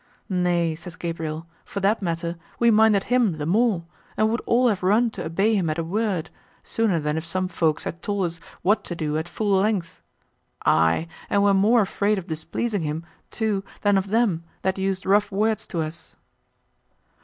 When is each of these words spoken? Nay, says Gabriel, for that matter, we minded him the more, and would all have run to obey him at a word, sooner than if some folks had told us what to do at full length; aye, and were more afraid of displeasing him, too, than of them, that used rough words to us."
Nay, 0.29 0.73
says 0.73 0.95
Gabriel, 0.95 1.45
for 1.63 1.79
that 1.79 2.01
matter, 2.01 2.35
we 2.57 2.71
minded 2.71 3.03
him 3.03 3.37
the 3.37 3.45
more, 3.45 3.83
and 4.17 4.31
would 4.31 4.41
all 4.47 4.67
have 4.67 4.81
run 4.81 5.11
to 5.11 5.23
obey 5.23 5.53
him 5.55 5.69
at 5.69 5.77
a 5.77 5.83
word, 5.83 6.31
sooner 6.63 6.99
than 6.99 7.17
if 7.17 7.23
some 7.23 7.47
folks 7.47 7.83
had 7.83 8.01
told 8.01 8.25
us 8.25 8.39
what 8.63 8.83
to 8.85 8.95
do 8.95 9.15
at 9.19 9.29
full 9.29 9.59
length; 9.59 10.01
aye, 10.65 11.07
and 11.29 11.43
were 11.43 11.53
more 11.53 11.81
afraid 11.81 12.17
of 12.17 12.25
displeasing 12.25 12.81
him, 12.81 13.05
too, 13.29 13.63
than 13.81 13.95
of 13.95 14.07
them, 14.07 14.43
that 14.63 14.79
used 14.79 15.05
rough 15.05 15.31
words 15.31 15.67
to 15.67 15.81
us." 15.81 16.15